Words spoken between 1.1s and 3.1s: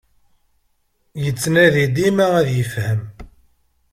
Yettnadi dima ad yefhem.